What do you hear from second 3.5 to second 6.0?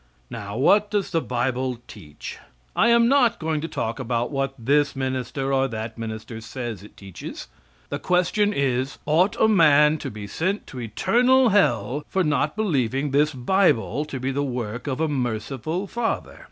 to talk about what this minister or that